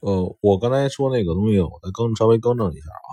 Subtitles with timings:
[0.00, 3.10] 呃，我刚才说那个东西，我再更稍微更正一下啊。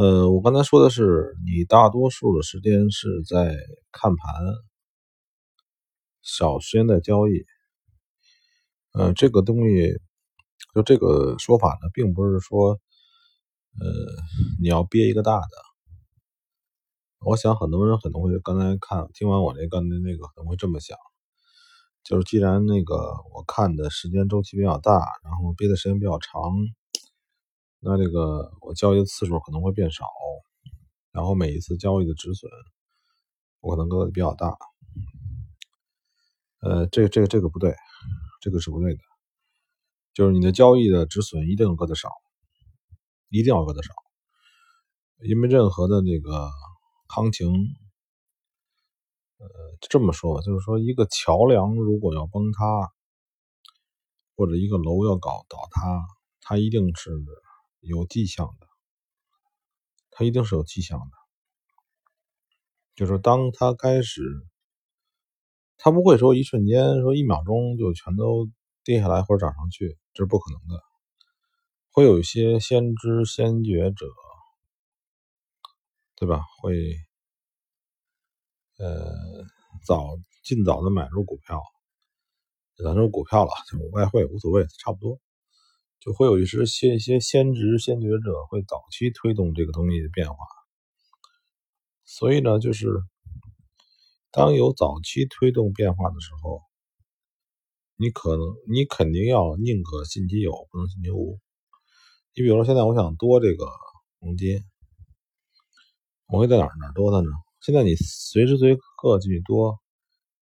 [0.00, 3.56] 呃，我刚才说的是，你大多数的时间是在
[3.90, 4.44] 看盘，
[6.22, 7.44] 少时间在交易。
[8.92, 9.98] 呃，这个东西，
[10.74, 12.78] 就这个说法呢，并不是说，
[13.80, 13.86] 呃，
[14.60, 15.46] 你要憋一个大的。
[17.26, 20.96] 我想很多人可能会刚才看听完我这刚才那个，可能会这么想。
[22.08, 22.94] 就是既然那个
[23.34, 26.40] 我看的时间周期比较大，然后憋的时间比较长，
[27.80, 30.06] 那这个我交易的次数可能会变少，
[31.12, 32.50] 然后每一次交易的止损，
[33.60, 34.56] 我可能割的比较大。
[36.62, 37.76] 呃，这个这个这个不对，
[38.40, 39.00] 这个是不对的。
[40.14, 42.08] 就是你的交易的止损一定要割的少，
[43.28, 43.92] 一定要割的少，
[45.24, 46.48] 因为任何的这个
[47.06, 47.52] 行情。
[49.80, 52.90] 这么说吧，就是说，一个桥梁如果要崩塌，
[54.36, 56.04] 或者一个楼要搞倒塌，
[56.40, 57.10] 它一定是
[57.80, 58.66] 有迹象的，
[60.10, 61.06] 它一定是有迹象的。
[62.94, 64.22] 就是当它开始，
[65.76, 68.48] 它不会说一瞬间说一秒钟就全都
[68.82, 70.82] 跌下来或者涨上去，这是不可能的。
[71.90, 74.06] 会有一些先知先觉者，
[76.16, 76.42] 对吧？
[76.60, 76.96] 会。
[78.78, 79.12] 呃，
[79.84, 81.62] 早尽早的买入股票，
[82.82, 85.18] 咱说股票了，就外汇无所谓，差不多，
[86.00, 90.36] 就会有一些先一些先知先觉者会早期推动这个东西的变化。
[92.04, 92.88] 所以呢，就是
[94.30, 96.62] 当有早期推动变化的时候，
[97.96, 101.38] 你可能你肯定要宁可信其有，不能信其无。
[102.34, 103.66] 你比如说，现在我想多这个
[104.20, 104.62] 黄金，
[106.28, 107.30] 我会在哪哪多它呢？
[107.60, 109.80] 现在你随时随刻进去多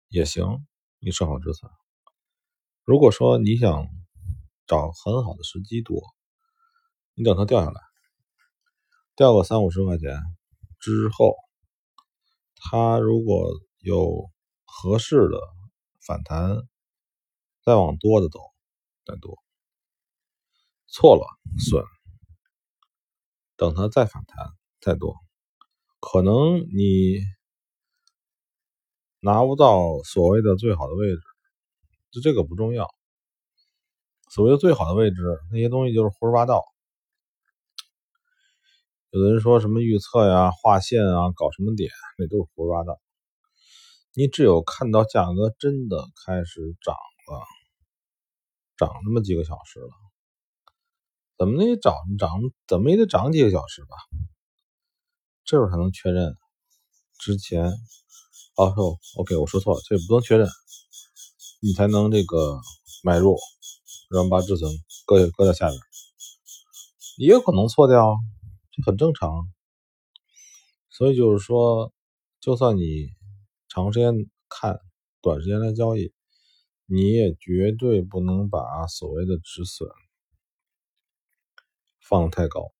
[0.09, 0.67] 也行，
[0.98, 1.70] 你设好止损。
[2.84, 3.89] 如果说你想
[4.67, 6.03] 找很好的时机多，
[7.14, 7.81] 你等它掉下来，
[9.17, 10.20] 掉个三五十块钱
[10.78, 11.34] 之后，
[12.55, 13.48] 它如果
[13.79, 14.30] 有
[14.64, 15.40] 合适的
[16.07, 16.69] 反弹，
[17.64, 18.39] 再往多的走，
[19.05, 19.42] 再多。
[20.86, 21.27] 错了
[21.58, 21.83] 损，
[23.57, 24.46] 等它再反弹
[24.80, 25.26] 再多。
[26.01, 27.18] 可能你
[29.20, 31.20] 拿不到所谓的最好的位置，
[32.12, 32.89] 就这个不重要。
[34.30, 35.17] 所谓的最好的位置，
[35.51, 36.62] 那些东西就是胡说八道。
[39.11, 43.01] 有的人说什么预测呀、画线啊、搞什么点，那都是胡说八道。
[44.13, 47.45] 你只有看到价格真的开始涨了，
[48.77, 49.90] 涨那么几个小时了，
[51.39, 52.30] 怎么也涨涨，
[52.67, 53.96] 怎么也得涨几个小时吧。
[55.46, 56.36] 这时候才能确认
[57.20, 57.73] 之前
[58.57, 60.48] 哦，OK，我说错了，这不能确认，
[61.61, 62.61] 你才能这个
[63.05, 63.36] 买入，
[64.11, 64.68] 然后把止损
[65.07, 65.80] 搁搁在下边，
[67.18, 68.17] 也有可能错掉，
[68.73, 69.48] 这很正常。
[70.90, 71.92] 所以就是说，
[72.40, 73.11] 就算你
[73.68, 74.13] 长时间
[74.48, 74.80] 看，
[75.23, 76.13] 短时间来交易，
[76.86, 79.89] 你也绝对不能把所谓的止损
[82.01, 82.76] 放太高。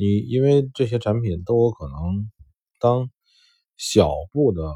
[0.00, 2.30] 你因为这些产品都有可能，
[2.78, 3.10] 当
[3.76, 4.72] 小步的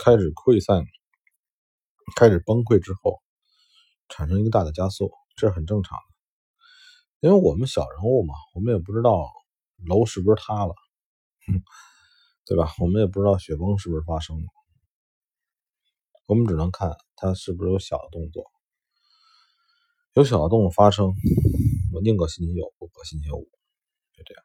[0.00, 0.84] 开始溃散、
[2.14, 3.20] 开始崩溃之后，
[4.08, 7.26] 产生一个大的加速，这是很正常的。
[7.26, 9.28] 因为我们小人物嘛，我们也不知道
[9.84, 10.74] 楼是不是塌了，
[12.46, 12.72] 对吧？
[12.78, 14.46] 我们也不知道雪崩是不是发生了，
[16.26, 18.44] 我们只能看它是不是有小的动作，
[20.14, 21.12] 有小的动作发生，
[21.92, 23.48] 我宁可信其有，不可信其无。
[24.20, 24.44] 就这样，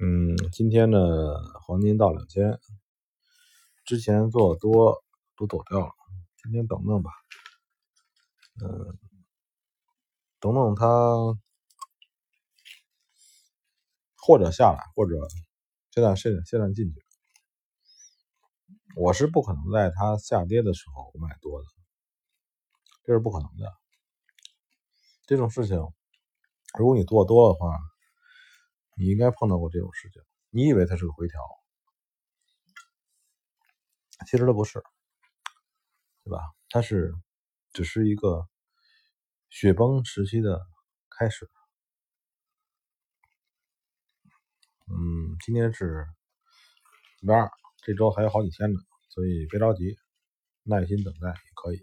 [0.00, 0.98] 嗯，今天呢，
[1.62, 2.58] 黄金到两千，
[3.84, 5.04] 之前做多
[5.36, 5.92] 都走掉了，
[6.42, 7.12] 今天等等吧，
[8.60, 8.98] 嗯，
[10.40, 11.38] 等等它
[14.16, 15.14] 或者下来，或者
[15.92, 17.00] 现在现在现在进去，
[18.96, 21.68] 我是不可能在它下跌的时候买多的，
[23.04, 23.72] 这是不可能的，
[25.26, 25.78] 这种事情。
[26.76, 27.78] 如果你做多的话，
[28.96, 30.20] 你应该碰到过这种事情。
[30.50, 31.40] 你以为它是个回调，
[34.26, 34.82] 其实它不是，
[36.24, 36.40] 对吧？
[36.70, 37.14] 它是
[37.72, 38.48] 只是一个
[39.50, 40.66] 雪崩时期的
[41.10, 41.48] 开始。
[44.86, 46.06] 嗯，今天是
[47.20, 47.50] 礼拜二，
[47.82, 48.80] 这周还有好几天呢，
[49.10, 49.98] 所以别着急，
[50.62, 51.78] 耐心等待也可以。